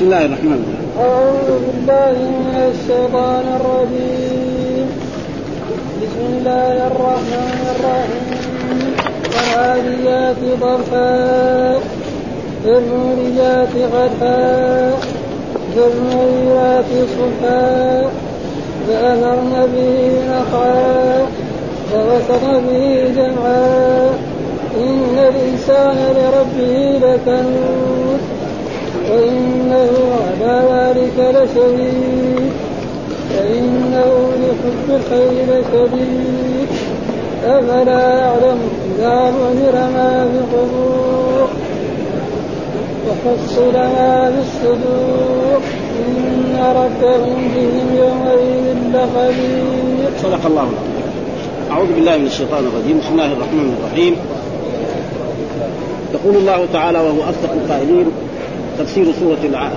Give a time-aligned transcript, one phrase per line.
[0.00, 0.90] بسم الله الرحمن الرحيم.
[1.00, 4.86] أعوذ بالله من الشيطان الرجيم.
[6.02, 8.94] بسم الله الرحمن الرحيم.
[9.34, 11.12] والعاديات ضرحا
[12.64, 14.90] فالموريات قدحا
[15.76, 18.02] فالمغيرات صبحا
[18.88, 21.26] فأمرن به نقعا.
[21.92, 24.08] فوسط به جمعا.
[24.76, 27.99] إن الإنسان لربه لكنود.
[29.10, 29.90] وإنه
[30.26, 32.52] على ذلك لشهيد
[33.30, 36.68] فإنه لحب الخير لشديد
[37.46, 38.58] أفلا يعلم
[38.98, 41.48] إذا نذر ما في القبور.
[43.08, 45.60] وحصل ما في الصدور.
[46.08, 50.10] إن ربهم بهم يومئذ لخبير.
[50.22, 51.00] صدق الله العظيم.
[51.70, 52.98] أعوذ بالله من الشيطان الرجيم.
[52.98, 54.16] بسم الله الرحمن الرحيم.
[56.14, 58.06] يقول الله تعالى وهو أصدق القائلين
[58.80, 59.70] تفسير سورة الع...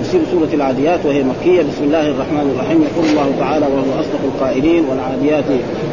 [0.00, 1.62] تفسير سورة العاديات وهي مكية.
[1.62, 2.82] بسم الله الرحمن الرحيم.
[2.82, 5.44] يقول الله تعالى وهو أصدق القائلين والعاديات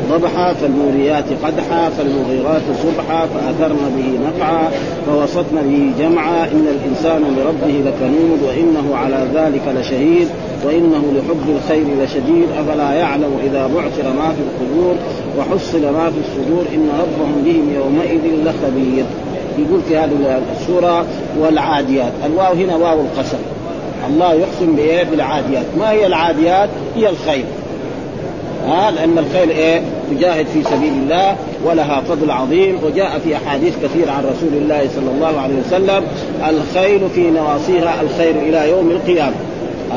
[0.09, 4.71] ضبحا فالموريات قدحا فالمغيرات صبحا فأثرن به نقعا
[5.07, 6.43] فوسطن به جمعا.
[6.43, 10.27] إن الإنسان لربه لكنود وإنه على ذلك لشهيد
[10.65, 12.47] وإنه لحب الخير لشديد.
[12.59, 14.95] أفلا يعلم إذا بعثر ما في القبور
[15.37, 16.65] وحصل ما في الصدور.
[16.75, 19.05] إن ربهم بهم يومئذ لخبير.
[19.59, 21.05] يقول في هذه السورة
[21.39, 23.37] والعاديات الواو هنا واو القسم
[24.09, 27.45] الله يقسم بإيه؟ بالعاديات، ما هي العاديات؟ هي الخيل.
[28.67, 34.11] ها لأن الخيل إيه؟ تجاهد في سبيل الله ولها فضل عظيم وجاء في أحاديث كثيرة
[34.11, 36.03] عن رسول الله صلى الله عليه وسلم
[36.49, 39.35] الخيل في نواصيها الخير إلى يوم القيامة.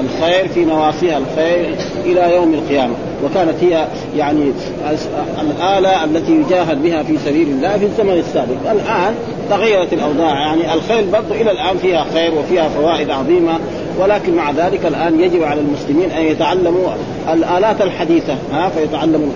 [0.00, 2.94] الخير في نواصيها الخير إلى يوم القيامة.
[3.24, 3.86] وكانت هي
[4.16, 4.52] يعني
[5.40, 8.70] الآلة التي يجاهد بها في سبيل الله في الزمن السابق.
[8.70, 9.14] الآن
[9.50, 13.58] تغيرت الأوضاع يعني الخيل برضو إلى الآن فيها خير وفيها فوائد عظيمة.
[13.98, 16.88] ولكن مع ذلك الآن يجب على المسلمين أن يتعلموا
[17.32, 19.28] الآلات الحديثة ها فيتعلموا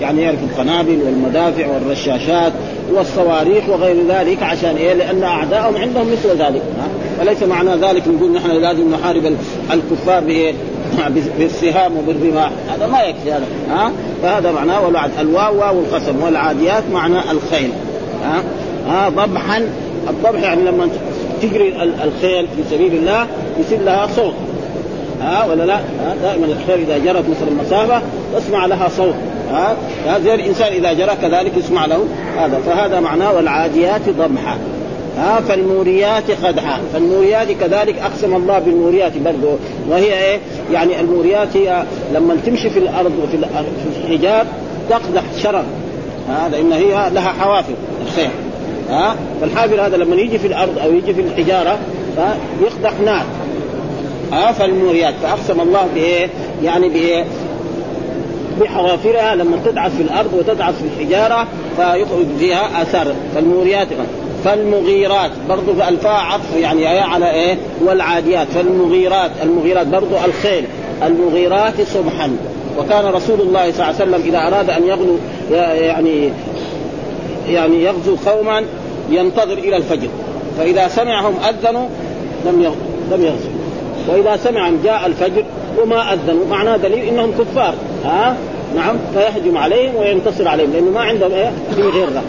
[0.00, 2.52] يعني يعرف القنابل والمدافع والرشاشات
[2.92, 6.88] والصواريخ وغير ذلك عشان إيه؟ لأن اعدائهم عندهم مثل ذلك ها
[7.20, 9.36] وليس معنى ذلك نقول نحن لازم نحارب
[9.72, 10.54] الكفار بايه؟
[11.38, 13.92] بالسهام وبالرماح هذا ما يكفي هذا ها
[14.22, 17.70] فهذا معناه والوعد الواو واو القسم والعاديات معنى الخيل
[18.24, 18.42] ها
[18.88, 19.68] ها ضبحا
[20.08, 20.88] الضبح يعني لما
[21.48, 23.26] تجري الخيل في سبيل الله
[23.60, 24.34] يصير لها صوت.
[25.20, 25.80] ها ولا لا؟
[26.22, 28.02] دائما الخيل إذا جرت مثلا مسافه
[28.36, 29.14] تسمع لها صوت.
[29.52, 29.76] ها
[30.24, 32.04] زي الإنسان إذا جرى كذلك يسمع له
[32.36, 32.58] هذا.
[32.66, 34.58] فهذا معناه والعاديات ضبحا
[35.18, 39.56] ها فالموريات قدحا فالموريات كذلك أقسم الله بالموريات برضه
[39.88, 40.38] وهي إيه؟
[40.72, 41.84] يعني الموريات هي
[42.14, 44.46] لما تمشي في الأرض وفي في الحجاب
[44.90, 45.64] تقدح شرر.
[46.28, 47.74] ها لأن هي لها حوافر
[48.06, 48.30] الخير
[48.90, 51.78] ها؟ فالحافر هذا لما يجي في الأرض أو يجي في الحجارة
[52.62, 53.24] يقدح نار.
[54.32, 56.28] ها؟ فالموريات فأقسم الله بإيه؟
[56.62, 57.24] يعني بإيه؟
[58.60, 61.46] بحوافرها لما تدعس في الأرض وتدعس في الحجارة
[61.76, 63.14] فيخرج فيها آثار.
[63.34, 63.88] فالموريات
[64.44, 68.46] فالمغيرات برضو ألفاء عطف يعني على إيه؟ والعاديات.
[68.48, 70.64] فالمغيرات المغيرات برضو الخيل.
[71.02, 72.36] المغيرات صبحا.
[72.78, 75.16] وكان رسول الله صلى الله عليه وسلم إذا أراد أن يغلو
[75.50, 76.30] يعني
[77.48, 78.64] يعني يغزو قوما
[79.10, 80.08] ينتظر إلى الفجر.
[80.58, 81.88] فإذا سمعهم أذنوا
[82.46, 82.74] لم
[83.12, 83.50] لم يغزوا
[84.08, 85.44] وإذا سمعهم جاء الفجر
[85.82, 87.74] وما أذنوا معناه دليل إنهم كفار.
[88.04, 88.36] ها؟
[88.76, 92.22] نعم فيهجم عليهم وينتصر عليهم لأنه ما عندهم إيه؟ في غيره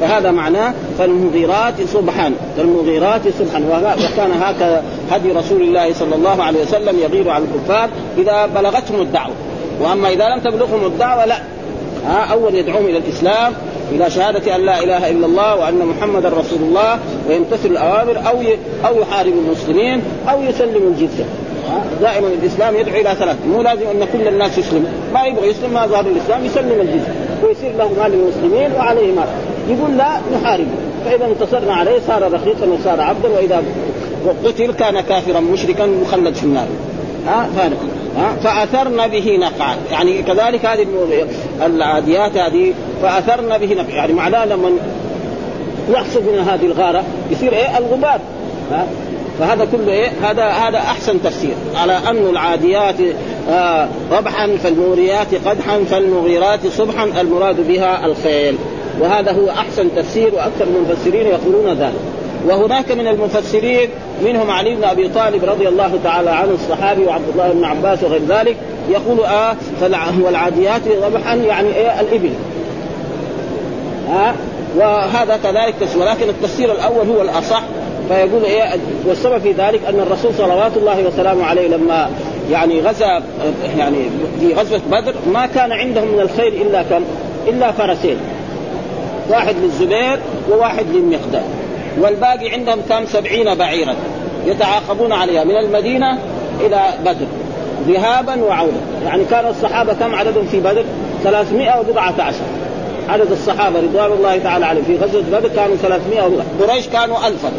[0.00, 3.62] فهذا معناه فالمغيرات صبحا فالمغيرات صبحا
[3.92, 9.32] وكان هكذا هدي رسول الله صلى الله عليه وسلم يغير على الكفار إذا بلغتهم الدعوة.
[9.80, 11.38] وأما إذا لم تبلغهم الدعوة لا.
[12.06, 13.52] ها؟ أول يدعوهم إلى الإسلام
[13.92, 18.36] إلى شهادة أن لا إله إلا الله وأن محمدا رسول الله ويمتثل الأوامر أو
[18.88, 21.24] أو يحارب المسلمين أو يسلم الجزية.
[22.00, 23.36] دائما الإسلام يدعو إلى ثلاث.
[23.48, 24.90] مو لازم أن كل الناس يسلموا.
[25.14, 27.14] ما يبغى يسلم ما ظهر الإسلام يسلم الجزية.
[27.44, 29.28] ويصير له مال المسلمين وعليه مال.
[29.68, 30.66] يقول لا نحاربه
[31.04, 33.62] فإذا انتصرنا عليه صار رخيصا وصار عبدا وإذا
[34.44, 36.66] قتل كان كافرا مشركا مخلد في النار.
[37.26, 37.76] ها؟ فهذا.
[38.20, 40.86] ها؟ فأثرن به نقعا يعني كذلك هذه
[41.66, 44.70] العاديات هذه فأثرن به نقعا يعني معناه لما
[45.90, 48.20] يحصل من هذه الغارة يصير إيه؟ الغبار.
[48.70, 48.86] ها؟
[49.38, 51.54] فهذا كله إيه؟ هذا هذا أحسن تفسير.
[51.76, 52.96] على ان العاديات
[53.50, 58.56] آه ربحا فالموريات قدحا فالمغيرات صبحا المراد بها الخيل.
[59.00, 62.19] وهذا هو أحسن تفسير وأكثر المفسرين يقولون ذلك.
[62.46, 63.88] وهناك من المفسرين
[64.24, 68.20] منهم علي بن أبي طالب رضي الله تعالى عنه الصحابي وعبد الله بن عباس وغير
[68.28, 68.56] ذلك
[68.90, 69.56] يقول آه
[70.24, 72.30] والعاديات ربحا يعني إيه الإبل
[74.08, 74.34] ها آه
[74.76, 77.62] وهذا كذلك تفسير ولكن التفسير الأول هو الأصح
[78.08, 78.64] فيقول إيه
[79.06, 82.10] والسبب في ذلك أن الرسول صلوات الله وسلامه عليه لما
[82.50, 83.22] يعني غزا
[83.78, 83.96] يعني
[84.40, 87.02] في غزوة بدر ما كان عندهم من الخير إلا كم؟
[87.48, 88.16] إلا فرسين
[89.28, 90.18] واحد للزبير
[90.50, 91.44] وواحد للمقداد
[91.98, 93.94] والباقي عندهم كم؟ سبعين بعيرا
[94.46, 96.18] يتعاقبون عليها من المدينة
[96.60, 97.26] إلى بدر
[97.88, 100.84] ذهابا وعودة يعني كان الصحابة كم عددهم في بدر؟
[101.22, 102.34] 314
[103.08, 106.22] عدد الصحابة رضوان الله تعالى عليهم في غزوة بدر كانوا 300
[106.60, 107.52] قريش كانوا ألفا.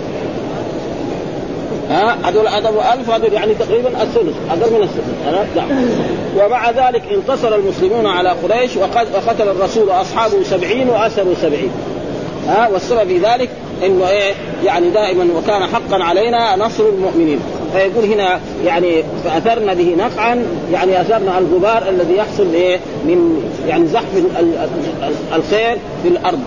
[1.89, 5.57] ها؟ هذول هذول ألف هذول يعني تقريبا الثلث أقل من الثلث.
[5.57, 5.68] نعم.
[6.38, 11.72] ومع ذلك انتصر المسلمون على قريش وقتل الرسول أصحابه سبعين وأسروا سبعين.
[12.48, 13.50] ها؟ والسبب في ذلك
[13.86, 14.33] إنه إيه
[14.66, 17.39] يعني دائما وكان حقا علينا نصر المؤمنين.
[17.74, 24.24] فيقول هنا يعني فأثرنا به نقعا يعني أثرنا الغبار الذي يحصل إيه من يعني زحف
[25.36, 26.39] الخير في الأرض.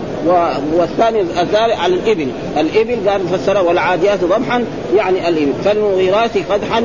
[0.75, 2.27] والثاني الثالث على الإبل،
[2.59, 4.65] الإبل قال فسره والعاديات ضبحا
[4.97, 6.83] يعني الإبل، فالمغيرات قدحا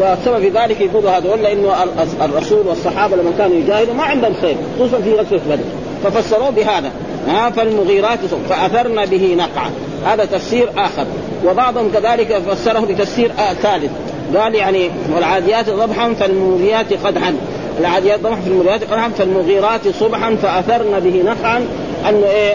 [0.00, 1.74] والسبب في ذلك يقول هذول لأنه
[2.22, 5.64] الرسول والصحابة لما كانوا يجاهدوا ما عندهم خير خصوصا في غزوة بدر.
[6.04, 6.90] ففسروه بهذا.
[7.28, 8.18] ها فالمغيرات
[8.48, 9.70] فاثرن به نقعا.
[10.06, 11.06] هذا تفسير آخر.
[11.46, 13.32] وبعضهم كذلك فسره بتفسير
[13.62, 13.90] ثالث.
[14.36, 17.34] قال يعني والعاديات ضبحا فالمغيرات قدحا.
[17.80, 21.66] العاديات ضبحا فالمغيرات قدحا فالمغيرات صبحا فاثرن به نقعا.
[22.08, 22.54] انه إيه؟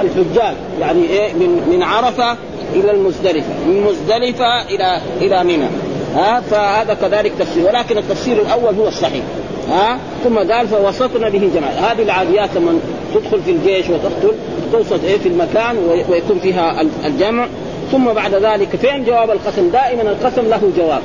[0.00, 2.36] الحجاج يعني إيه؟ من من عرفة
[2.74, 3.54] إلى المزدلفة.
[3.66, 5.68] من مزدلفة إلى إلى منى.
[6.14, 7.66] ها فهذا كذلك تفسير.
[7.66, 9.24] ولكن التفسير الأول هو الصحيح.
[9.70, 12.78] ها؟ ثم قال فوسطنا به جماعة هذه العاديات لما
[13.14, 14.34] تدخل في الجيش وتقتل
[14.72, 15.76] توسط إيه في المكان
[16.08, 17.46] ويكون فيها الجمع.
[17.92, 21.02] ثم بعد ذلك فين جواب القسم؟ دائما القسم له جواب.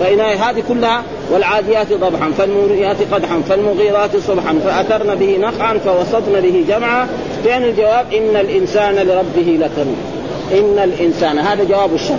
[0.00, 1.02] فإن هذه كلها
[1.32, 7.08] والعاديات ضبحا فالموريات قدحا فالمغيرات صبحا فأثرن به نقعا فوسطن به جمعا.
[7.44, 9.96] فين الجواب؟ إن الإنسان لربه لكنود
[10.52, 12.18] إن الإنسان هذا جواب الشر.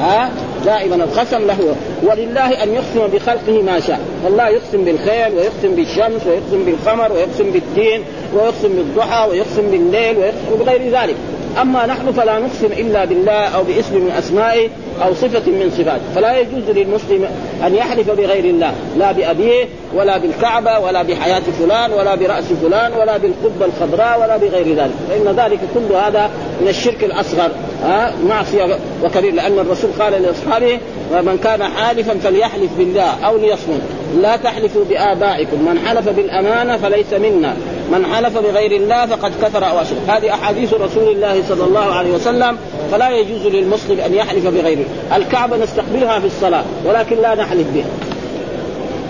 [0.00, 0.30] ها؟
[0.64, 1.76] دائما القسم له.
[2.02, 4.00] ولله أن يقسم بخلقه ما شاء.
[4.24, 11.00] والله يقسم بالخيل ويقسم بالشمس ويقسم بالقمر ويقسم بالدين ويقسم بالضحى ويقسم بالليل ويقسم بغير
[11.00, 11.16] ذلك.
[11.62, 14.68] أما نحن فلا نقسم إلا بالله أو باسم من أسمائه
[15.02, 16.14] أو صفة من صفاته.
[16.14, 17.28] فلا يجوز للمسلم
[17.66, 19.64] أن يحلف بغير الله لا بأبيه
[19.94, 24.94] ولا بالكعبة ولا بحياة فلان ولا برأس فلان ولا بالقبة الخضراء ولا بغير ذلك.
[25.08, 27.50] فإن ذلك كل هذا من الشرك الأصغر.
[27.82, 30.78] ها؟ معصية وكبير لأن الرسول قال لأصحابه
[31.12, 33.82] ومن كان حالفا فليحلف بالله أو ليصمت.
[34.16, 35.56] لا تحلفوا بآبائكم.
[35.56, 37.56] من حلف بالأمانة فليس منا.
[37.92, 39.98] من حلف بغير الله فقد كفر أو أشرك.
[40.08, 42.56] هذه أحاديث رسول الله صلى الله عليه وسلم.
[42.92, 44.84] فلا يجوز للمسلم أن يحلف بغيره
[45.16, 47.86] الكعبة نستقبلها في الصلاة ولكن لا نحلف بها.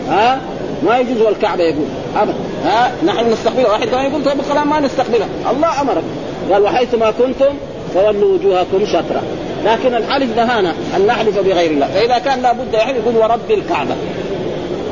[0.09, 0.41] ها؟
[0.83, 1.87] ما يجوز والكعبة يقول.
[2.17, 2.35] أبدا
[2.65, 3.71] ها؟ نحن نستقبلها.
[3.71, 5.29] واحد كمان يقول طيب خلاص ما نستقبلها.
[5.51, 6.03] الله أمرك.
[6.53, 7.55] قال وحيث ما كنتم
[7.95, 9.23] فولوا وجوهكم شطرة.
[9.65, 11.87] لكن الحلف نهانا أن نحلف بغير الله.
[11.87, 13.95] فإذا كان لابد يحلف يقول ورب الكعبة.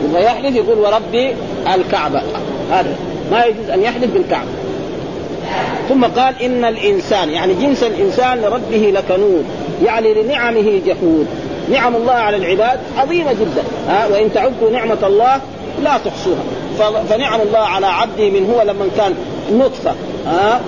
[0.05, 1.35] يبغى يحلف يقول وربي
[1.75, 2.23] الكعبة.
[2.71, 2.97] هذا
[3.31, 4.51] ما يجوز أن يحلف بالكعبة.
[5.89, 9.45] ثم قال إن الإنسان يعني جنس الإنسان لربه لكنود
[9.85, 11.27] يعني لنعمه جحود.
[11.71, 13.63] نعم الله على العباد عظيمة جدا.
[13.89, 15.41] ها وإن تعدوا نعمة الله
[15.83, 16.43] لا تحصوها.
[17.09, 19.15] فنعم الله على عبده من هو لما كان
[19.53, 19.95] نطفة.
[20.27, 20.61] ها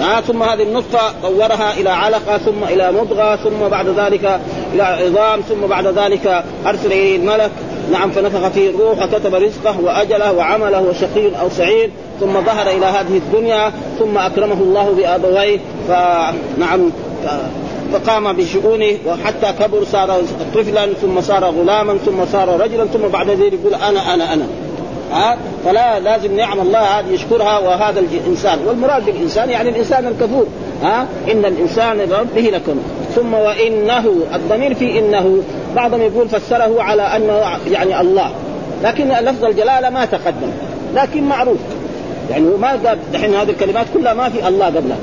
[0.00, 4.40] آه ثم هذه النطفة طورها إلى علقة ثم إلى مضغة ثم بعد ذلك
[4.74, 7.50] إلى عظام ثم بعد ذلك أرسل إليه الملك.
[7.92, 13.16] نعم فنفخ فيه الروح وكتب رزقه وأجله وعمله وشقي أو سعيد ثم ظهر إلى هذه
[13.16, 16.90] الدنيا ثم أكرمه الله بأبويه فنعم
[17.92, 20.22] فقام بشؤونه وحتى كبر صار
[20.54, 24.46] طفلا ثم صار غلاما ثم صار رجلا ثم بعد ذلك يقول أنا أنا أنا.
[25.12, 28.58] ها؟ فلا لازم نعم الله هذه يشكرها وهذا الإنسان.
[28.66, 30.46] والمراد بالإنسان يعني الإنسان الكفور.
[30.82, 32.82] ها؟ إن الإنسان لربه لكنود
[33.14, 35.42] ثم وإنه الضمير في إنه
[35.76, 38.30] بعضهم يقول فسره على أنه يعني الله
[38.82, 40.50] لكن لفظ الجلالة ما تقدم
[40.94, 41.58] لكن معروف.
[42.30, 44.96] يعني ما قال دحين هذه الكلمات كلها ما في الله قبلها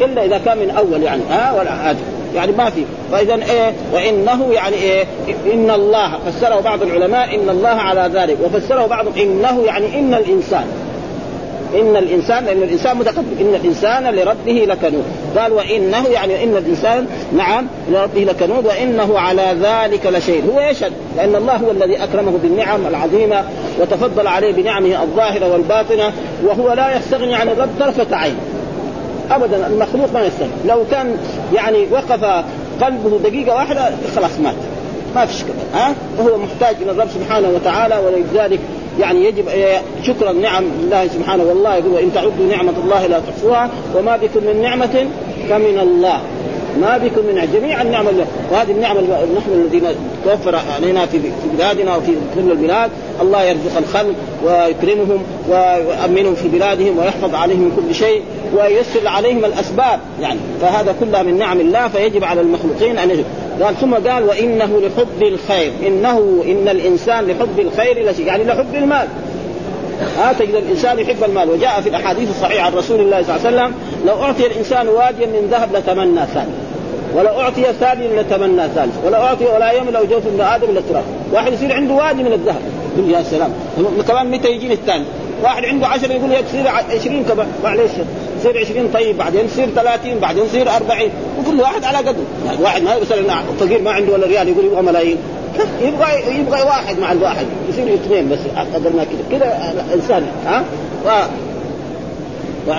[0.00, 1.94] إلا إذا كان من أول يعني ها ولا
[2.34, 2.84] يعني ما في.
[3.12, 5.04] فإذا إيه؟ وإنه يعني إيه؟
[5.52, 6.18] إن الله.
[6.26, 10.64] فسره بعض العلماء إن الله على ذلك وفسره بعضهم إنه يعني إن الإنسان.
[11.74, 15.04] إن الانسان لأن الإنسان متقدم إن الإنسان لربه لكنود.
[15.38, 21.34] قال وانه يعني إن الانسان نعم لربه لكنود وإنه على ذلك لشيء هو يشهد لأن
[21.34, 23.44] الله هو الذي أكرمه بالنعم العظيمة
[23.80, 26.12] وتفضل عليه بنعمه الظاهرة والباطنة
[26.44, 28.36] وهو لا يستغني عن الرب طرفة عين.
[29.30, 30.50] ابدا المخلوق ما يستغني.
[30.66, 31.16] لو كان
[31.54, 32.24] يعني وقف
[32.82, 34.54] قلبه دقيقة واحدة خلاص مات.
[35.14, 38.60] ما فيش كذا ها؟ وهو محتاج إلى الرب سبحانه وتعالى ولذلك
[38.98, 39.44] يعني يجب
[40.02, 44.62] شكر النعم لله سبحانه والله يقول ان تعدوا نعمة الله لا تحصوها وما بكم من
[44.62, 45.06] نعمة
[45.48, 46.20] فمن الله.
[46.80, 48.06] ما بكم من جميع النعم
[48.52, 49.00] وهذه النعمة
[49.36, 49.82] نحن الذين
[50.24, 51.18] توفر علينا في
[51.56, 57.94] بلادنا وفي كل البلاد الله يرزق الخلق ويكرمهم ويؤمنهم في بلادهم ويحفظ عليهم من كل
[57.94, 58.22] شيء
[58.56, 60.40] وييسر عليهم الأسباب يعني.
[60.60, 63.24] فهذا كلها من نعم الله فيجب على المخلوقين أن يجب
[63.62, 65.72] قال ثم قال وإنه لحب الخير.
[65.86, 69.08] إنه إن الإنسان لحب الخير لشيء يعني لحب المال.
[70.18, 71.50] ها تجد الإنسان يحب المال.
[71.50, 73.74] وجاء في الأحاديث الصحيحة عن رسول الله صلى الله عليه وسلم
[74.06, 76.52] لو أعطي الإنسان واديا من ذهب لتمنى ثاني
[77.14, 81.52] ولو أعطي ثاني لتمنى ثالث ولو أعطي ولا يوم لو جوف ابن آدم للتراب واحد
[81.52, 82.60] يصير عنده وادي من الذهب.
[82.98, 83.50] يقول يا سلام.
[84.08, 85.04] كمان متى يجيني الثاني؟
[85.42, 87.46] واحد عنده عشرة يقول يصير 20 كمان.
[87.64, 87.90] معلش
[88.40, 91.00] يصير 20 طيب بعدين يصير 30 بعدين يصير 40
[91.40, 94.82] وكل واحد على قدره يعني واحد ما مثلا فقير ما عنده ولا ريال يقول يبغى
[94.82, 95.16] ملايين.
[95.82, 97.46] يبغى يبغى واحد مع الواحد.
[97.68, 98.38] يصير اثنين بس
[98.74, 100.64] قدر ما كذا كذا إنسان ها؟
[101.06, 101.10] و...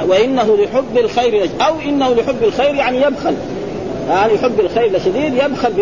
[0.10, 3.34] وإنه لحب الخير أو إنه لحب الخير يعني يبخل.
[4.10, 5.74] يعني يحب الخير لشديد يبخل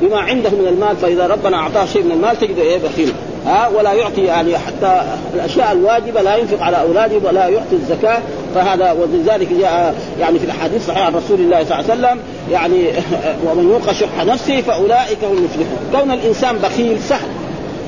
[0.00, 0.96] بما عنده من المال.
[0.96, 3.12] فإذا ربنا أعطاه شيء من المال تجده إيه؟ بخيل.
[3.46, 5.02] ها ولا يعطي يعني حتى
[5.34, 8.18] الأشياء الواجبة لا ينفق على أولاده ولا يعطي الزكاة.
[8.54, 12.18] فهذا ولذلك جاء يعني في الأحاديث الصحيحه عن رسول الله صلى الله عليه وسلم
[12.50, 12.84] يعني
[13.46, 15.78] ومن يوق شح نفسه فأولئك هم المفلحون.
[15.92, 17.28] كون الإنسان بخيل سهل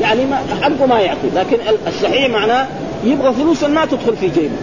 [0.01, 1.57] يعني ما حقه ما يعطي لكن
[1.87, 2.67] الشحيح معناه
[3.05, 4.57] يبغى فلوس ما تدخل في جيبه.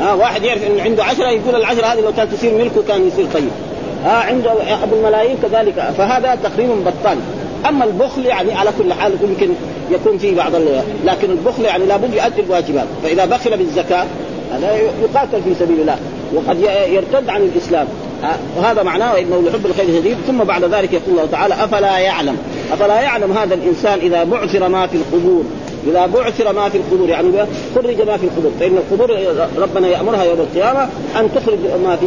[0.00, 3.26] ها واحد يعرف إن عنده عشرة يقول العشرة هذه لو كانت تصير ملكه كان يصير
[3.34, 3.50] طيب.
[4.04, 5.92] ها عنده أبو الملايين كذلك.
[5.98, 7.18] فهذا تقريبا بطال.
[7.68, 9.48] أما البخل يعني على كل حال يمكن
[9.90, 10.52] يكون فيه بعض
[11.04, 12.86] لكن البخل يعني لابد يؤدي الواجبات.
[13.02, 14.04] فإذا بخل بالزكاة
[14.52, 15.96] هذا يقاتل في سبيل الله.
[16.34, 17.86] وقد يرتد عن الإسلام.
[18.56, 20.16] وهذا معناه إنه لحب الخير شديد.
[20.26, 22.36] ثم بعد ذلك يقول الله تعالى أفلا يعلم.
[22.72, 25.44] أفلا يعلم هذا الإنسان إذا بعثر ما في القبور؟
[25.86, 27.28] إذا بعثر ما في القبور يعني
[27.74, 29.18] خرج ما في القبور فإن القبور
[29.58, 30.88] ربنا يأمرها يوم القيامة
[31.20, 32.06] أن تخرج ما في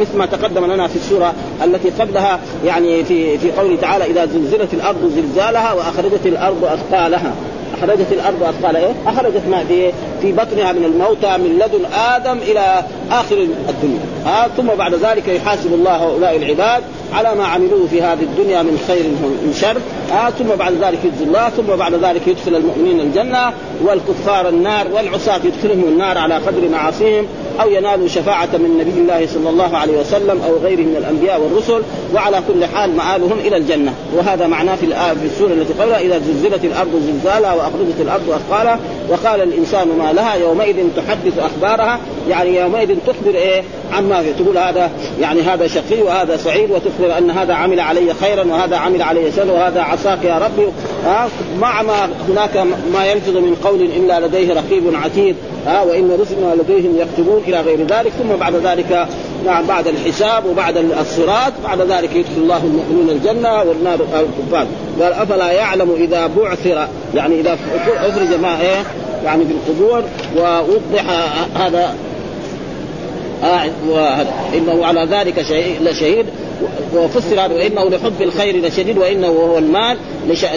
[0.00, 4.74] مثل ما تقدم لنا في السورة التي قبلها يعني في في قوله تعالى إذا زلزلت
[4.74, 7.32] الأرض زلزالها وأخرجت الأرض أثقالها
[7.78, 12.84] أخرجت الأرض اثقالها إيه؟ أخرجت ما في في بطنها من الموتى من لدن آدم إلى
[13.20, 13.36] آخر
[13.68, 14.00] الدنيا.
[14.26, 18.84] ها ثم بعد ذلك يحاسب الله هؤلاء العباد على ما عملوه في هذه الدنيا من
[18.88, 19.04] خير
[19.44, 19.76] من شر.
[20.10, 23.52] ها ثم بعد ذلك يجزي الله ثم بعد ذلك يدخل المؤمنين الجنة
[23.84, 27.26] والكفار النار والعصاة يدخلهم النار على قدر معاصيهم
[27.60, 31.82] أو ينالوا شفاعة من نبي الله صلى الله عليه وسلم أو غيره من الأنبياء والرسل
[32.14, 33.94] وعلى كل حال مآلهم إلى الجنة.
[34.16, 34.86] وهذا معناه في
[35.20, 38.78] في السورة التي قبلها إذا زلزلت الأرض زلزالها وأخرجت الأرض اثقالها
[39.12, 44.90] وقال الإنسان ما لها يومئذ تحدث أخبارها يعني يومئذ تخبر إيه؟ عما في تقول هذا
[45.20, 49.50] يعني هذا شقي وهذا سعيد وتخبر أن هذا عمل علي خيرا وهذا عمل علي شر
[49.50, 50.68] وهذا عصاك يا ربي.
[51.04, 51.28] ها؟
[51.60, 52.56] مع ما هناك
[52.92, 57.78] ما يلفظ من قول إلا لديه رقيب عتيد ها؟ وإن رسلنا لديهم يكتبون إلى غير
[57.78, 59.08] ذلك ثم بعد ذلك
[59.46, 64.66] نعم بعد الحساب وبعد الصراط بعد ذلك يدخل الله المؤمنون الجنة والنار الكفار
[65.00, 67.58] قال أفلا يعلم إذا بعثر؟ يعني إذا
[67.96, 68.84] أخرج ما إيه؟
[69.24, 70.02] يعني في القبور
[70.36, 71.04] ووضح
[71.54, 71.94] هذا
[73.44, 73.70] آه
[74.54, 75.38] انه على ذلك
[75.80, 76.26] لشهيد
[76.94, 79.96] وفسر هذا وإنه لحب الخير لشديد وإنه وهو المال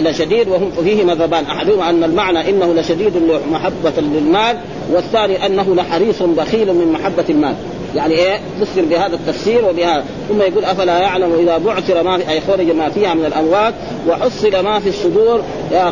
[0.00, 1.44] لشديد وهم فيه مذهبان.
[1.44, 3.12] احدهما أن المعنى إنه لشديد
[3.52, 4.56] محبه للمال
[4.92, 7.54] والثاني أنه لحريص بخيل من محبة المال.
[7.96, 12.40] يعني إيه؟ فسر بهذا التفسير وبهذا ثم يقول أفلا يعلم إذا بعثر ما في أي
[12.40, 13.74] خرج ما فيها من الأموات
[14.08, 15.42] وحصل ما في الصدور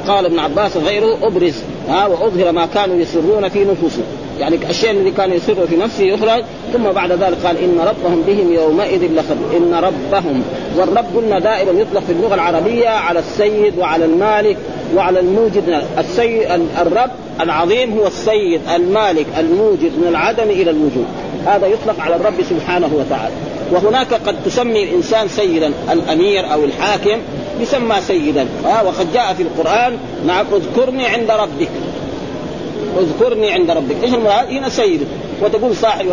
[0.06, 1.54] قال ابن عباس غيره أبرز.
[1.88, 4.04] ها وأظهر ما كانوا يسرون في نفوسهم.
[4.40, 8.52] يعني الشيء الذي كان يسر في نفسه يخرج ثم بعد ذلك قال إن ربهم بهم
[8.52, 9.56] يومئذ لخبير.
[9.56, 10.42] إن ربهم
[10.76, 14.56] والرب قلنا دائما يطلق في اللغة العربية على السيد وعلى المالك
[14.96, 15.82] وعلى الموجد.
[15.98, 16.42] السيد
[16.80, 17.10] الرب
[17.40, 21.06] العظيم هو السيد المالك الموجد من العدم إلى الوجود.
[21.46, 23.34] هذا يطلق على الرب سبحانه وتعالى.
[23.72, 27.18] وهناك قد تسمي الإنسان سيدا الأمير أو الحاكم.
[27.60, 28.46] يسمى سيدا.
[28.66, 31.68] آه وقد جاء في القرآن نعم اذكرني عند ربك.
[32.98, 33.96] اذكرني عند ربك.
[34.04, 35.06] إيش المراد؟ هنا سيد.
[35.42, 36.06] وتقول صاحب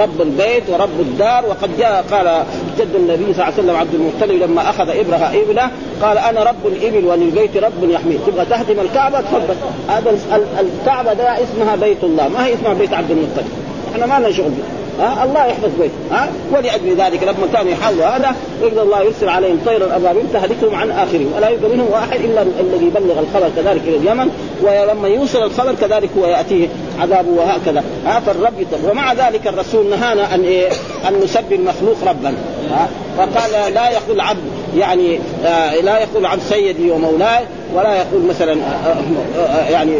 [0.00, 1.46] رب البيت ورب الدار.
[1.46, 2.44] وقد جاء قال
[2.78, 5.70] جد النبي صلى الله عليه وسلم عبد المطلب لما أخذ ابرها إبلة
[6.02, 9.54] قال أنا رب الإبل وللبيت رب يحميه تبغى تهدم الكعبة؟ تفضل.
[9.88, 10.18] هذا
[10.60, 12.28] الكعبة ده اسمها بيت الله.
[12.28, 13.48] ما هي اسمها بيت عبد المطلب؟
[13.92, 14.50] إحنا ما لنا شغل.
[14.50, 19.28] به ها؟ الله يحفظ بيته ها؟ ولأجل ذلك لما كانوا يحاولوا هذا يقدر الله يرسل
[19.28, 21.32] عليهم طيرا ابابيل تهلكهم عن آخرهم.
[21.36, 24.30] ولا يبقى منهم واحد إلا الذي يبلغ الخبر كذلك إلى اليمن
[24.62, 26.68] ولما يوصل الخبر كذلك هو يأتيه
[27.00, 27.84] عذابه وهكذا.
[28.06, 30.68] ها؟ فالرب يطلب ومع ذلك الرسول نهانا أن إيه؟
[31.08, 32.34] أن نسبي المخلوق ربا.
[32.70, 32.88] ها؟
[33.18, 34.40] فقال لا يقول عبد
[34.76, 38.96] يعني آه لا يقول عبد سيدي ومولاي ولا يقول مثلا آه
[39.38, 39.92] آه يعني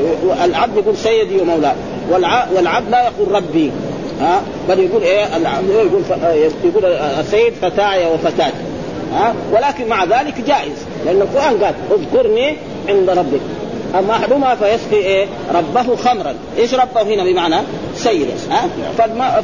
[0.44, 1.72] العبد يقول سيدي ومولاي
[2.54, 3.72] والعبد لا يقول ربي.
[4.20, 5.26] ها؟ بل يقول إيه؟
[5.68, 6.02] يقول
[6.64, 8.52] يقول السيد فتاي وفتاتي
[9.12, 10.86] ها؟ ولكن مع ذلك جائز.
[11.04, 12.56] لأن القرآن قال اذكرني
[12.88, 13.40] عند ربك.
[13.98, 16.34] أما أحدهما فيسقي إيه؟ ربه خمرا.
[16.58, 17.56] إيش ربه هنا بمعنى؟
[17.94, 18.28] سيد.
[18.50, 18.68] ها؟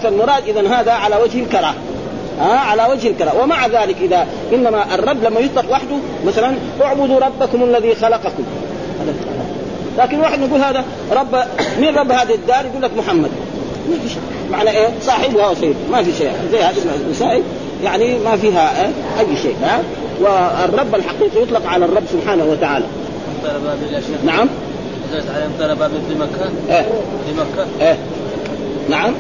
[0.03, 1.75] فالمراد اذا هذا على وجه الكراهه
[2.41, 7.63] ها؟ على وجه الكراهه ومع ذلك إذا إنما الرب لما يطلق وحده مثلا اعبدوا ربكم
[7.63, 8.45] الذي خلقكم.
[9.99, 11.37] لكن واحد يقول هذا رب
[11.81, 13.31] مين رب هذه الدار؟ يقول لك محمد.
[14.53, 16.33] معنى إيه؟ صاحبها وسيد ما في شيء.
[16.53, 17.43] زي هذه المسائل
[17.85, 19.57] يعني ما فيها إيه؟ أي شيء.
[19.63, 19.83] ها؟
[20.21, 22.85] والرب الحقيقي يطلق على الرب سبحانه وتعالى.
[24.25, 24.49] نعم.
[25.35, 26.83] عليهم طير بابل في مكه إيه.
[27.27, 27.99] في مكه إيه.
[28.89, 29.15] نعم.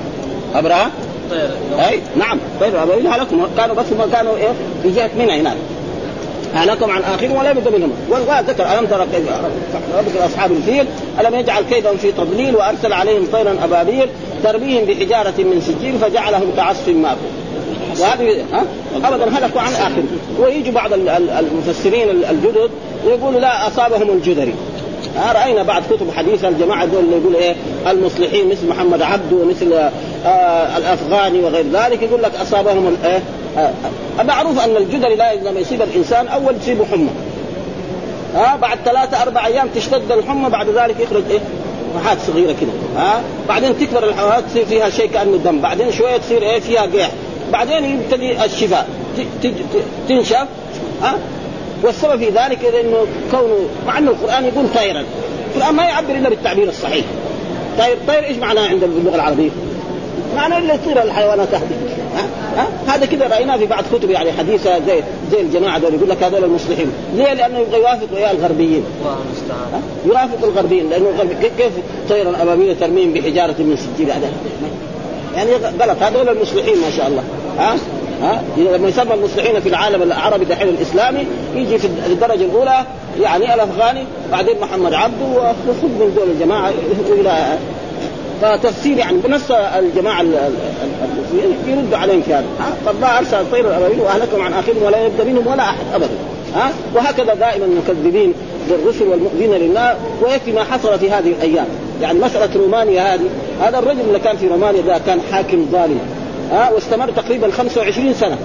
[0.55, 0.91] إبراهيم
[1.31, 1.51] طير.
[1.89, 2.01] أي.
[2.17, 2.39] نعم.
[2.61, 2.83] طير.
[2.83, 4.53] إبراهيم هلكم كانوا بس ما كانوا إيه؟
[4.83, 5.57] في جهة منى هناك.
[6.55, 7.93] هلكم عن آخرهم ولا بد منهم.
[8.11, 9.29] وذكر ألم ترى كيف
[9.99, 10.87] ربك أصحاب الفيل؟
[11.21, 14.07] ألم يجعل كيدهم في تضليل وأرسل عليهم طيرا أبابيل
[14.45, 17.17] ترميهم بحجارة من سجيل فجعلهم كعصف ماكل
[18.01, 18.45] وهذه
[19.05, 20.07] ابدا هلكوا عن آخرهم.
[20.41, 20.91] ويجي بعض
[21.39, 22.71] المفسرين الجدد
[23.07, 24.55] ويقولوا لا أصابهم الجدري.
[25.35, 27.55] رأينا بعض كتب حديثه الجماعة دول اللي يقول إيه؟
[27.91, 29.73] المصلحين مثل محمد عبده ومثل
[30.27, 33.23] آه الأفغاني وغير ذلك يقول لك أصابهم الايه
[33.59, 33.71] آه
[34.23, 37.11] معروف أن الجدري لا لما يصيب الإنسان أول تصيبه حمى.
[38.35, 41.41] ها بعد ثلاثة أربع أيام تشتد الحمى بعد ذلك يخرج إيه؟
[41.97, 42.71] راحات صغيرة كده.
[42.97, 45.61] ها بعدين تكبر الحوادث تصير فيها شيء كأنه دم.
[45.61, 47.11] بعدين شوية تصير إيه؟ فيها قيح.
[47.53, 48.89] بعدين يبتدي الشفاء.
[50.09, 50.47] تنشف.
[51.03, 51.19] ها؟
[51.83, 55.05] والسبب في ذلك إنه كونه مع إنه القرآن يقول طيرا
[55.57, 57.05] القرآن ما يعبر إلا بالتعبير الصحيح.
[57.79, 59.51] طير طير إيش معناه عند اللغة العربية؟
[60.37, 61.63] معناه اللي يطير الحيوانات تحت
[62.17, 65.03] ها؟ ها؟ هذا كذا رأيناه في بعض كتب يعني حديثة زي
[65.33, 68.85] زي الجماعة دول يقول لك هذول المصلحين، ليه؟ لأنه يبغى يوافق ويا الغربيين.
[69.01, 69.83] الله.
[70.07, 71.29] يرافق الغربيين لأنه الغرب
[71.59, 71.73] كيف
[72.09, 74.31] طيرا ابابيل ترميم بحجارة من سجيل هذا
[75.37, 77.23] يعني غلط هذول المصلحين ما شاء الله
[77.59, 77.77] ها
[78.23, 82.85] ها لما يسمى المصلحين في العالم العربي دحين الإسلامي يجي في الدرجة الأولى
[83.21, 86.73] يعني الأفغاني بعدين محمد عبده وخذ من دول الجماعة
[87.09, 87.59] إلى
[88.45, 90.23] فتفسير يعني بنص الجماعة
[91.69, 92.45] يرد عليهم في هذا
[92.87, 96.09] فالله أرسل الطير الابابيل وأهلكهم عن آخرهم ولا يبدأ منهم ولا أحد ابدا.
[96.55, 98.35] ها؟ وهكذا دائما المكذبين
[98.71, 101.67] للرسل والمؤذين لله ويكفي ما حصل في هذه الأيام.
[102.03, 103.29] يعني مسألة رومانيا هذه
[103.63, 106.01] هذا الرجل اللي كان في رومانيا ده كان حاكم ظالم.
[106.53, 108.39] ها؟ واستمر تقريبا 25 سنة.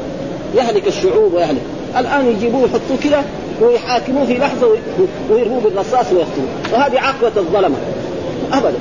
[0.56, 1.62] يهلك الشعوب ويهلك.
[1.98, 3.22] الآن يجيبوه يحطوه كده
[3.62, 4.68] ويحاكموه في لحظة
[5.30, 6.48] ويرموه بالرصاص ويقتلوه.
[6.74, 7.76] وهذه عقبه الظلمة.
[8.54, 8.78] ابدا.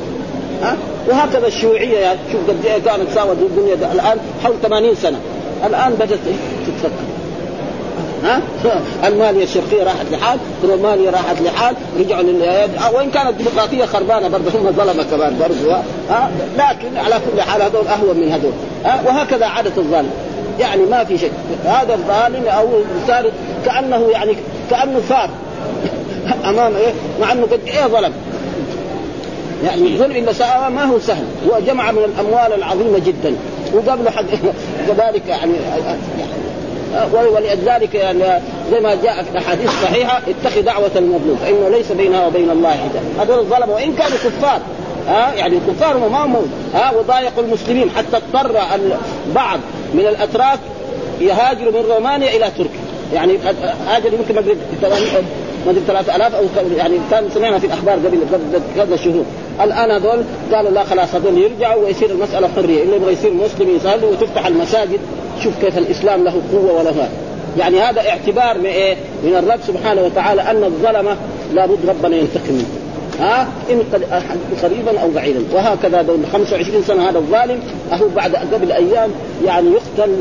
[0.62, 0.76] ها؟
[1.08, 5.18] وهكذا الشيوعية يعني شوف قد إيه كانت ساوت الدنيا الآن حول 80 سنة.
[5.66, 6.18] الآن بدأت
[6.66, 7.18] تتفكر.
[8.24, 8.40] ها؟
[9.08, 14.72] المانيا الشرقيه راحت لحال؟ رومانيا راحت لحال؟ رجعوا لل وإن كانت الديمقراطيه خربانة برضه هم
[14.72, 15.76] ظلمة كمان برضه
[16.10, 18.52] ها؟ لكن على كل حال هذول أهون من هذول
[18.84, 20.10] ها؟ وهكذا عادة الظالم.
[20.60, 21.32] يعني ما في شيء
[21.64, 22.68] هذا الظالم أو
[23.08, 23.30] صار
[23.64, 24.36] كأنه يعني
[24.70, 25.30] كأنه ثار
[26.50, 28.12] أمام إيه؟ مع إنه قد إيه ظلم.
[29.64, 31.24] يعني الظلم اللي ساوى ما هو سهل.
[31.50, 33.36] هو جمع من الأموال العظيمة جدا.
[33.74, 34.24] وقبله حق
[34.88, 35.52] كذلك يعني
[37.12, 41.38] ولذلك يعني زي ما جاء في الاحاديث الصحيحه اتخذ دعوة المظلوم.
[41.42, 43.02] فإنه ليس بينها وبين الله حجاب.
[43.20, 44.60] هذول الظلمة وإن كانوا كفار
[45.08, 46.36] ها يعني الكفار ما هم
[46.74, 47.90] ها وضايقوا المسلمين.
[47.90, 48.60] حتى اضطر
[49.34, 49.60] بعض
[49.94, 50.58] من الأتراك
[51.20, 52.88] يهاجروا من رومانيا إلى تركيا.
[53.14, 53.38] يعني
[53.86, 54.56] هاجر يمكن أدري
[55.66, 56.44] ما أدري 3000 أو
[56.76, 58.18] يعني كان سمعنا في الأخبار قبل
[58.80, 59.24] قبل شهور.
[59.60, 64.06] الآن هذول قالوا لا خلاص هذول يرجعوا ويصير المسألة حرية اللي يبغى يصير مسلم يصلي
[64.06, 65.00] وتفتح المساجد
[65.42, 67.10] شوف كيف الإسلام له قوة ولا هذا
[67.58, 71.16] يعني هذا اعتبار من إيه؟ من الرب سبحانه وتعالى أن الظلمه
[71.54, 72.66] لابد ربنا ينتقم منه.
[73.20, 73.82] ها؟ إن
[74.62, 75.40] قريبا أو بعيدا.
[75.54, 77.60] وهكذا دول 25 سنة هذا الظالم
[77.92, 79.10] أهو بعد قبل أيام
[79.46, 80.12] يعني يقتل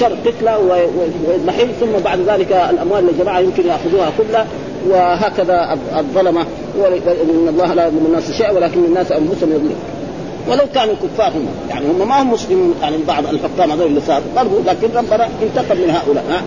[0.00, 4.46] شر قتلة ويضمحل ثم بعد ذلك الأموال الجماعه يمكن يأخذوها كلها
[4.88, 6.46] وهكذا الظلمة
[6.78, 9.76] وان الله لا يظلم الناس شيئا ولكن الناس أنفسهم يظلمون.
[10.48, 14.24] ولو كانوا كفار هم يعني هم ما هم مسلمون يعني بعض الحكام هذول اللي صاروا
[14.36, 16.24] برضو لكن ربنا انتقم من هؤلاء.
[16.30, 16.42] ها؟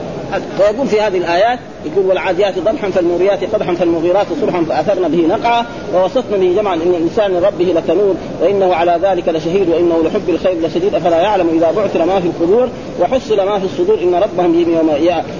[0.59, 6.37] ويقول في هذه الآيات يقول والعاديات ضبحا فالموريات قدحا فالمغيرات صبحا فأثرن به نقعا ووصفنا
[6.37, 11.21] به جمعا إن الإنسان ربه لكنود وإنه على ذلك لشهيد وإنه لحب الخير لشديد أفلا
[11.21, 12.69] يعلم إذا بعثر ما في القبور
[13.01, 14.89] وحصل ما في الصدور إن ربهم بهم يوم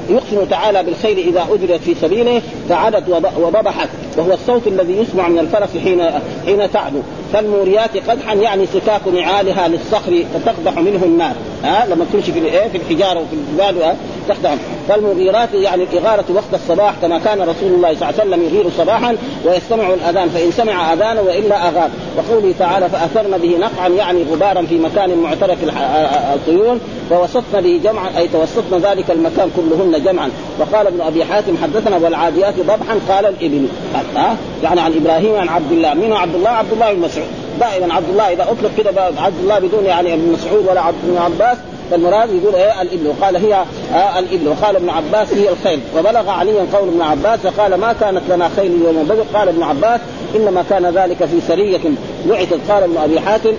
[0.10, 3.04] يقسم تعالى بالخير إذا اجرت في سبيله فعدت
[3.38, 6.02] وضبحت وهو الصوت الذي يسمع من الفرس حين
[6.46, 7.00] حين تعدو
[7.34, 11.36] فالموريات قدحا يعني سكاك نعالها للصخر فتقدح منه النار.
[11.64, 13.96] ها لما تمشي في الايه في الحجارة وفي الجبال
[14.28, 14.56] تقدح
[14.90, 19.16] فالمغيرات يعني الاغاره وقت الصباح كما كان رسول الله صلى الله عليه وسلم يغير صباحا
[19.46, 24.78] ويستمع الأذان فإن سمع أذان وإلا اغار وقوله تعالى فأثرن به نقعا يعني غبارا في
[24.80, 26.78] مكان معترك الح- الطيور.
[27.10, 30.30] فوسطن به جمعا أي توسطن ذلك المكان كلهن جمعا.
[30.60, 33.00] وقال ابن أبي حاتم حدثنا والعاديات ضبحا.
[33.10, 33.68] قال الإبل
[34.16, 35.94] ها يعني عن إبراهيم عن عبد الله.
[35.94, 37.28] من عبد الله؟ عبد الله بن مسعود.
[37.60, 41.18] دائما عبد الله إذا أطلق كده عبد الله بدون يعني ابن مسعود ولا عبد بن
[41.18, 41.58] عباس
[41.92, 43.08] فالمراد يقول إيه؟ الإبل.
[43.08, 43.54] وقال هي
[43.94, 44.48] آه الإبل.
[44.48, 45.80] وقال ابن عباس هي الخيل.
[45.98, 50.00] وبلغ عليا قول ابن عباس فقال ما كانت لنا خيل يوم بدر؟ قال ابن عباس
[50.36, 51.82] إنما كان ذلك في سرية
[52.30, 52.60] بعثت.
[52.70, 53.54] قال ابن أبي حاتم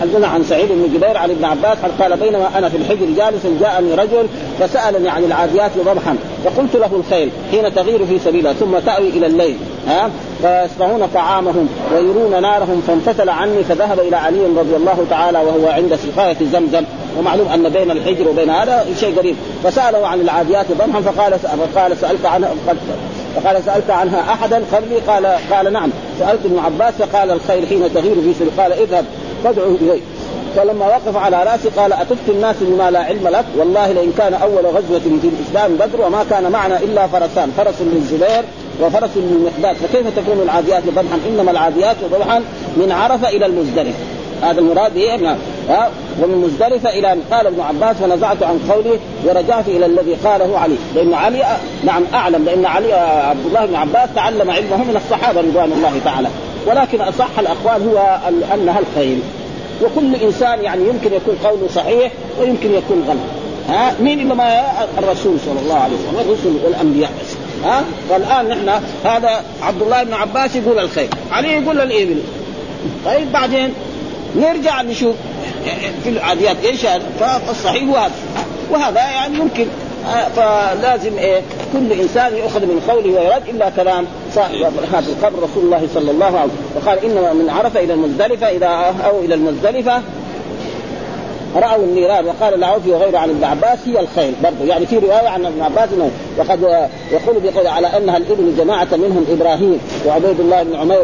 [0.00, 3.94] حدثنا عن سعيد بن جبير عن ابن عباس قال بينما أنا في الحجر جالس جاءني
[3.94, 4.26] رجل
[4.60, 9.56] فسألني عن العاديات ضبحا فقلت له الخيل حين تغير في سبيلها ثم تأوي إلى الليل
[9.88, 10.10] ها؟
[10.42, 16.36] فيصنعون طعامهم ويرون نارهم فانفتل عني فذهب إلى علي رضي الله تعالى وهو عند سقاية
[16.52, 16.84] زمزم
[17.18, 19.36] ومعلوم أن بين الحجر وبين هذا شيء قريب.
[19.64, 22.50] فسأله عن العاديات ضبحا فقال فقال سألت عنها
[23.36, 25.90] فقال سألت عنها أحدا قبلي قال قال نعم.
[26.18, 29.04] سألت ابن عباس فقال الخيل حين تغير في قال اذهب
[29.44, 30.00] فادعوا إليه.
[30.56, 34.66] فلما وقف على رأسي قال اتفتي الناس بما لا علم لك؟ والله لئن كان أول
[34.66, 37.52] غزوة في الإسلام بدر وما كان معنا إلا فرسان.
[37.56, 38.44] فرس للزبير
[38.82, 42.42] وفرس للمقداد فكيف تكون العاديات ضبحا إنما العاديات ضبحا
[42.76, 43.98] من عرفة إلى المزدلفة.
[44.42, 45.36] هذا المراد به ابن
[45.68, 45.90] ها؟
[46.22, 50.76] ومن مزدلفة إلى قال ابن عباس فنزعت عن قوله ورجعت إلى الذي قاله علي.
[50.94, 52.92] لأن علي نعم أعلم لأن علي
[53.30, 56.28] عبد الله بن عباس تعلم علمه من الصحابة رضوان الله تعالى.
[56.66, 58.18] ولكن أصح الأقوال هو
[58.54, 59.20] أنها الخيل.
[59.82, 63.18] وكل إنسان يعني يمكن يكون قوله صحيح ويمكن يكون غلط.
[63.68, 64.62] ها؟ مين انما
[64.98, 67.36] الرسول صلى الله عليه وسلم؟ والرسل والأنبياء بس.
[67.64, 71.08] ها؟ فالان نحن هذا عبد الله بن عباس يقول الخير.
[71.30, 72.16] علي يقول الإبل.
[73.04, 73.72] طيب بعدين
[74.36, 75.14] نرجع نشوف
[76.04, 76.56] في العاديات.
[76.64, 76.86] إيش
[77.20, 78.12] فالصحيح هذا.
[78.70, 79.66] وهذا يعني يمكن
[80.36, 81.40] فلازم إيه
[81.72, 84.54] كل إنسان يؤخذ من قوله ويرد إلا كلام صاحب
[84.92, 86.70] هذا القبر رسول الله صلى الله عليه وسلم.
[86.76, 90.02] وقال إنما من عرفه إلى المزدلفة إذا أو إلى المزدلفة
[91.56, 95.46] رأوا النيران وقال العوفي وغيره عن ابن عباس هي الخيل برضه يعني في رواية عن
[95.46, 96.62] ابن عباس إنه وقد
[97.12, 101.02] يقول بقول على أنها الإبن جماعة منهم إبراهيم وعبيد الله بن عمير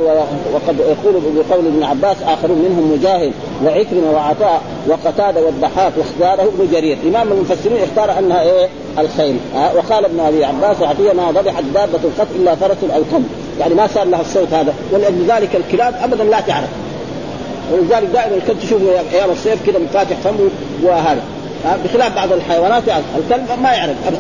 [0.55, 3.33] وقد يقول بقول ابن عباس آخرون منهم مجاهد
[3.65, 6.99] وعكرمه وعطاء وقتادة والضحاك واختاره ابن جرير.
[7.07, 11.99] إمام المفسرين اختار أنها إيه؟ الخيل أه؟ وقال ابن أبي عباس وعطيه ما ضبحت دابة
[12.05, 13.27] القط إلا فرس أو كلب
[13.61, 14.75] يعني ما صار لها الصوت هذا.
[14.93, 16.69] ولذلك الكلاب ابدا لا تعرف.
[17.73, 20.49] ولذلك دائما الكلب تشوفه أيام الصيف كذا فاتح فمه
[20.83, 21.23] وهذا.
[21.85, 24.19] بخلاف بعض الحيوانات يعني الكلب ما يعرف ابدا.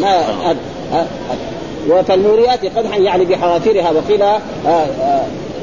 [0.00, 0.56] ما هذا
[2.02, 4.22] فالموريات قدحا يعني بحوافرها وقيل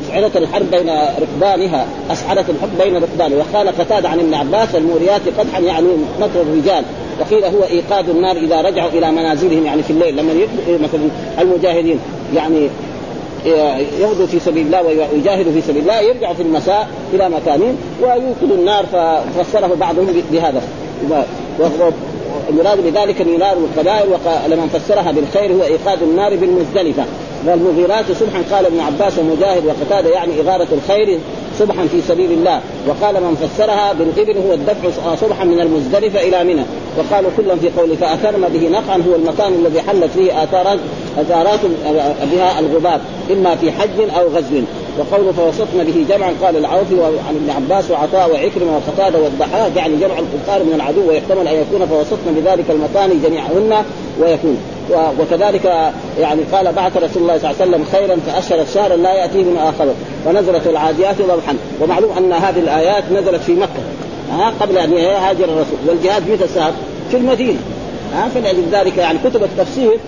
[0.07, 0.89] أسعرة الحرب بين
[1.21, 5.87] ركبانها أسعرة الحرب بين ركبانها وقال قتادة عن ابن عباس الموريات قدحا يعني
[6.19, 6.83] مطر الرجال
[7.19, 10.33] وقيل هو إيقاد النار إذا رجعوا إلى منازلهم يعني في الليل لما
[10.67, 11.99] مثلا المجاهدين
[12.35, 12.69] يعني
[13.99, 18.85] يغدو في سبيل الله ويجاهدوا في سبيل الله يرجعوا في المساء إلى مكانهم ويوقدوا النار
[18.85, 20.61] ففسره بعضهم بهذا.
[22.49, 27.03] المراد بذلك النار والقبائل ولمن فسرها بالخير هو إيقاد النار بالمزدلفة.
[27.45, 31.19] والمغيرات صبحا قال ابن عباس ومجاهد وقتادة يعني إغارة الخير
[31.59, 32.61] صبحا في سبيل الله.
[32.87, 36.63] وقال من فسرها بالإبل هو الدفع صبحا من المزدلفه إلى منى.
[36.97, 40.79] وقالوا كلا في قوله فأثرن به نقعا هو المكان الذي حلت فيه اثارات
[41.17, 41.59] آثارات
[42.31, 42.99] بها الغبار
[43.31, 44.61] إما في حج أو غزو.
[44.99, 50.19] وقوله فوسطن به جمعا قال العوفي عن ابن عباس وعطاء وعكرمة وقتادة والضحاك يعني جمع
[50.19, 53.85] الكفار من العدو ويحتمل أن يكون فوسطن بذلك المكان جميعهن
[54.21, 54.57] ويكون.
[55.19, 59.43] وكذلك يعني قال بعث رسول الله صلى الله عليه وسلم خيرا فأشهر شهرا لا يأتيه
[59.43, 59.93] من آخره.
[60.25, 63.81] ونزلت العاديات ضبحا ومعلوم أن هذه الآيات نزلت في مكة.
[64.31, 65.79] ها قبل أن يهاجر الرسول.
[65.87, 66.71] والجهاد متى صار؟
[67.11, 67.59] في المدينة.
[68.13, 69.99] ها فلأجل ذلك يعني كتب التفسير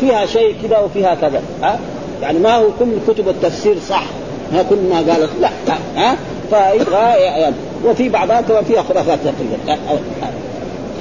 [0.00, 1.42] فيها شيء كذا وفيها كذا.
[1.62, 1.78] ها
[2.22, 4.04] يعني ما هو كل كتب التفسير صح.
[4.52, 5.50] ها كل ما قالت لا.
[5.96, 6.16] ها
[6.50, 7.54] فيبغى يعني
[7.84, 9.80] وفي بعضها كمان فيها خرافات تقريبا.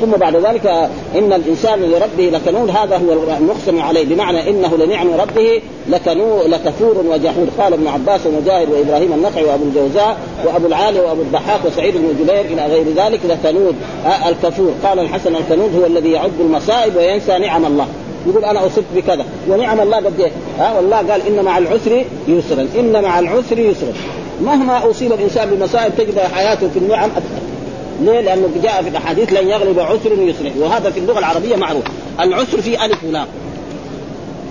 [0.01, 0.67] ثم بعد ذلك
[1.15, 7.49] إن الإنسان لربه لكنود هذا هو المقسم عليه بمعنى إنه لنعم ربه لكنو لكفور وجحود.
[7.59, 12.41] قال ابن عباس ومجاهد وإبراهيم النخعي وأبو الجوزاء وأبو العالي وأبو الضحاك وسعيد بن جبير
[12.41, 14.73] إلى غير ذلك لكنود آه الكفور.
[14.83, 17.87] قال الحسن الكنود هو الذي يعد المصائب وينسى نعم الله.
[18.27, 22.67] يقول أنا أصبت بكذا ونعم الله قد إيه؟ ها والله قال إن مع العسر يسرا
[22.79, 23.93] إن مع العسر يسرا.
[24.41, 27.48] مهما أصيب الإنسان بمصائب تجد حياته في النعم أكثر.
[28.01, 31.83] ليه؟ لأنه جاء في الأحاديث لن يغلب عسر يسر وهذا في اللغة العربية معروف.
[32.19, 33.27] العسر في ألف ولام.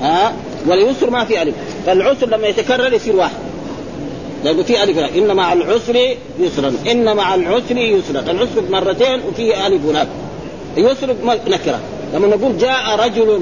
[0.02, 0.32] ها؟
[0.66, 1.54] واليسر ما في ألف.
[1.86, 3.36] فالعسر لما يتكرر يصير واحد.
[4.44, 5.10] لأنه في ألف ولام.
[5.16, 6.72] ان مع العسر يسرا.
[6.90, 8.20] ان مع العسر يسرا.
[8.20, 10.08] العسر مرتين وفيه ألف ولام.
[10.76, 11.14] يسر
[11.48, 11.80] نكرة.
[12.14, 13.40] لما نقول جاء رجل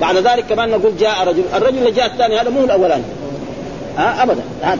[0.00, 1.42] بعد ذلك كمان نقول جاء رجل.
[1.54, 3.04] الرجل اللي جاء الثاني هذا مو الأولاني.
[3.98, 4.42] ها ابدا.
[4.62, 4.78] ها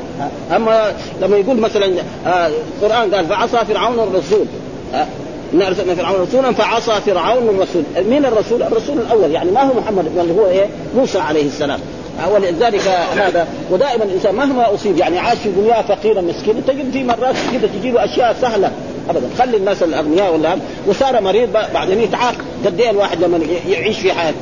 [0.57, 1.87] أما لما يقول مثلا
[2.27, 2.51] آه
[2.83, 4.47] القرآن قال فعصى فرعون الرسول.
[5.55, 7.83] أن ارسلنا فرعون رسولا فعصى فرعون الرسول.
[7.97, 9.31] مين الرسول؟ الرسول الأول.
[9.31, 11.81] يعني ما هو محمد بل هو إيه؟ موسى عليه السلام.
[12.35, 17.35] ولذلك هذا ودائما الإنسان مهما أصيب يعني عاش في دنياه فقيرا مسكينا تجد في مرات
[17.53, 18.73] كذا تجي له أشياء سهلة.
[19.11, 19.29] ابدا.
[19.39, 22.35] خلي الناس الأغنياء ولا وصار مريض بعدين يتعاق
[22.67, 24.37] قد إيه الواحد لما يعيش في حياته.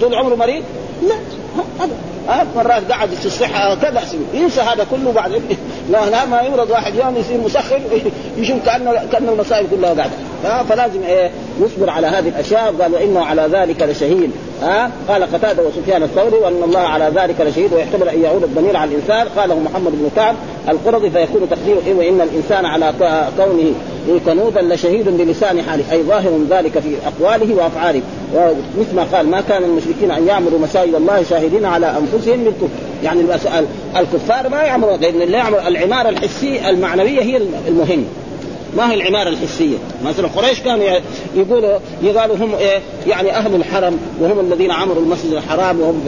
[0.00, 0.62] طول عمره مريض؟
[1.02, 1.14] لا.
[2.28, 4.02] ها؟ مرات قعد في الصحة كذا
[4.34, 5.32] ينسى هذا كله بعد.
[5.90, 7.80] لا لا ما يمرض واحد يوم يصير مسخر
[8.36, 10.62] يشوف كأنه كأن المصائب كلها قاعدة.
[10.68, 12.74] فلازم إيه نصبر على هذه الأشياء.
[12.80, 14.30] قال وانه على ذلك لشهيد.
[14.62, 18.90] ها؟ قال قتادة وسفيان الثوري وأن الله على ذلك لشهيد ويحتمل أن يعود الضمير على
[18.90, 19.28] الإنسان.
[19.36, 20.34] قاله محمد بن كعب
[20.68, 22.92] القرظي فيكون تقديره إيه؟ وإن الإنسان على
[23.36, 23.74] كونه
[24.26, 28.02] كنودا لشهيد بلسان حاله أي ظاهر ذلك في أقواله وأفعاله.
[28.34, 32.68] ومثل ما قال ما كان المشركين أن يعمروا مساجد الله شاهدين على أنفسهم بالكفر
[33.04, 33.20] يعني
[33.96, 38.04] الكفار ما يعمروا لأن اللي يعمر العمارة الحسية المعنوية هي المهم.
[38.76, 40.84] ما هي العمارة الحسية؟ مثلا قريش كانوا
[41.36, 46.04] يقولوا يقالوا هم إيه؟ يعني أهل الحرم وهم الذين عمروا المسجد الحرام وهم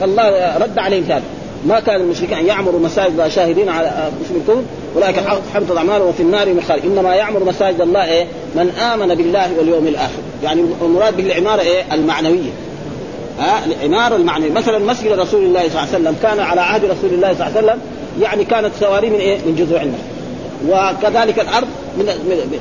[0.00, 1.22] فالله رد عليهم كان
[1.66, 3.88] ما كان المشركين ان يعمروا مساجد شاهدين على
[4.24, 5.16] اسم الكون اولئك
[5.54, 10.22] حبطت أعمالهم وفي النار مخالد إنما يعمر مساجد الله إيه؟ من آمن بالله واليوم الآخر.
[10.42, 12.50] يعني المراد بالعماره إيه؟ المعنوية.
[13.38, 17.10] ها؟ العماره المعنويه مثلا مسجد رسول الله صلى الله عليه وسلم كان على عهد رسول
[17.14, 17.78] الله صلى الله عليه وسلم
[18.20, 20.12] يعني كانت سواري من إيه؟ من جذوع النخل
[20.68, 22.04] وكذلك الأرض من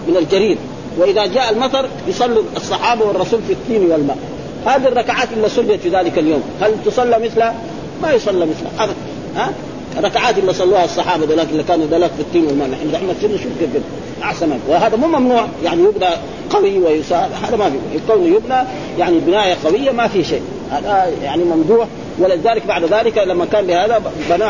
[0.07, 0.57] من الجريد
[0.97, 4.17] وإذا جاء المطر يصلي الصحابة والرسول في الطين والماء.
[4.65, 6.43] هذه الركعات اللي صليت في ذلك اليوم.
[6.61, 7.55] هل تصلى مثلها؟
[8.01, 8.95] ما يصلى مثلها ابدا
[9.35, 9.51] ها؟
[10.03, 13.51] ركعات اللي صلوها الصحابة ذولاك اللي كانوا ذولاك في الطين والماء نحن دحين مسجدنا شوف
[13.59, 13.69] كيف
[14.23, 15.45] أحسن وهذا مو ممنوع.
[15.63, 16.09] يعني يبنى
[16.49, 17.29] قوي ويسار.
[17.47, 17.77] هذا ما في.
[17.95, 18.67] الكون يبنى
[18.99, 20.41] يعني بناية قوية ما في شيء.
[20.71, 21.87] هذا يعني ممدوح
[22.19, 24.43] ولذلك بعد ذلك لما كان بهذا بنى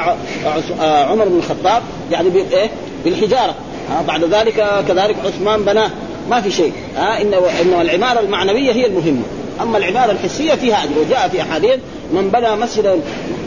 [0.83, 2.69] عمر بن الخطاب يعني بايه؟
[3.05, 3.55] بالحجارة.
[4.07, 5.89] بعد ذلك كذلك عثمان بناه.
[6.29, 6.73] ما في شيء.
[6.95, 9.23] ها انه إنه العمارة المعنوية هي المهمة.
[9.61, 11.79] أما العبارة الحسية فيها أجر وجاء في أحاديث
[12.13, 12.99] من بنى مسجدا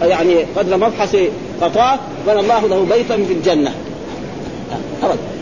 [0.03, 1.17] يعني قدر مبحث
[1.61, 3.73] قطاع بنى الله له بيتا في الجنة.
[5.03, 5.35] ابدا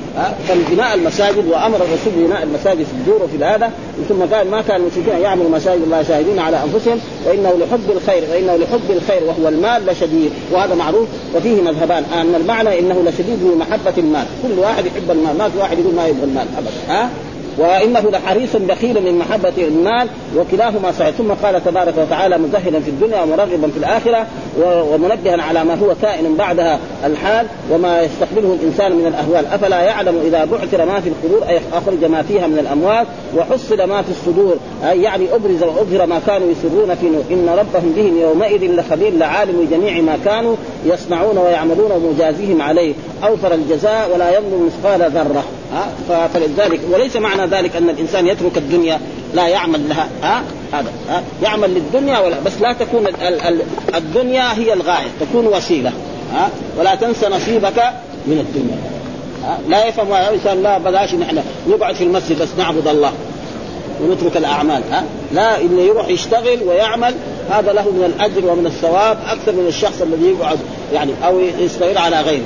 [0.48, 3.70] فبناء المساجد وأمر الرسول ببناء المساجد في الدور وفي هذا
[4.09, 8.57] ثم قال ما كان المشركين يعملوا مساجد الله شاهدين على أنفسهم وإنه لحب الخير وإنه
[8.57, 12.05] لحب الخير وهو المال لشديد وهذا معروف وفيه مذهبان.
[12.14, 15.94] أن المعنى إنه لشديد من محبة المال كل واحد يحب المال ما في واحد يقول
[15.94, 17.11] ما يبغى المال ابدا ها؟
[17.58, 21.10] وإنه لحريص بخيل من محبة المال وكلاهما صحيح.
[21.10, 24.26] ثم قال تبارك وتعالى مزهدا في الدنيا ومرغبا في الآخرة
[24.64, 29.46] ومنبها على ما هو كائن بعدها الحال وما يستقبله الإنسان من الأهوال.
[29.46, 34.02] أفلا يعلم إذا بعثر ما في القبور أي أخرج ما فيها من الأموال وحصل ما
[34.02, 34.56] في الصدور
[34.90, 37.22] أي يعني أبرز وأظهر ما كانوا يسرون في نور.
[37.30, 42.94] إن ربهم بهم يومئذ لخبير لعالم جميع ما كانوا يصنعون ويعملون ومجازيهم عليه.
[43.24, 45.44] أوفر الجزاء ولا يظلم مثقال ذرة.
[46.35, 49.00] فلذلك وليس معنى ذلك أن الإنسان يترك الدنيا
[49.35, 53.62] لا يعمل لها ها؟ هذا ها؟ يعمل للدنيا ولا بس لا تكون ال ال
[53.94, 55.92] الدنيا هي الغاية تكون وسيلة
[56.32, 57.82] ها؟ ولا تنسى نصيبك
[58.26, 58.76] من الدنيا
[59.44, 63.12] ها؟ لا يفهم الانسان لا بلاش نحن نقعد في المسجد بس نعبد الله
[64.02, 67.14] ونترك الأعمال ها؟ لا إنه يروح يشتغل ويعمل
[67.50, 70.58] هذا له من الأجر ومن الثواب أكثر من الشخص الذي يقعد
[70.92, 72.44] يعني أو يستغير على غيره.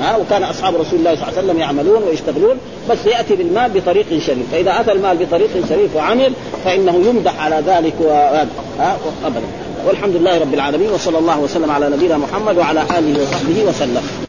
[0.00, 2.56] ها وكان أصحاب رسول الله صلى الله عليه وسلم يعملون ويشتغلون
[2.90, 4.52] بس يأتي بالمال بطريق شريف.
[4.52, 6.32] فإذا أتى المال بطريق شريف وعمل
[6.64, 7.94] فإنه يمدح على ذلك
[8.78, 9.46] ها ابدا.
[9.86, 14.21] والحمد لله رب العالمين وصلى الله وسلم على نبينا محمد وعلى آله وصحبه وسلم.